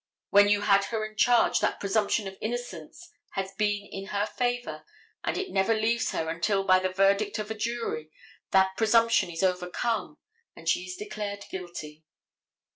When 0.31 0.49
you 0.49 0.61
had 0.61 0.85
her 0.85 1.05
in 1.05 1.15
charge 1.15 1.59
that 1.59 1.79
presumption 1.79 2.27
of 2.27 2.35
innocence 2.41 3.11
has 3.33 3.51
been 3.53 3.85
in 3.85 4.07
her 4.07 4.25
favor 4.25 4.83
and 5.23 5.37
it 5.37 5.51
never 5.51 5.75
leaves 5.75 6.09
her 6.09 6.27
until 6.27 6.63
by 6.63 6.79
the 6.79 6.89
verdict 6.89 7.37
of 7.37 7.51
a 7.51 7.55
jury 7.55 8.09
that 8.49 8.75
presumption 8.75 9.29
is 9.29 9.43
overcome 9.43 10.17
and 10.55 10.67
she 10.67 10.85
is 10.87 10.95
declared 10.95 11.45
guilty. 11.51 12.03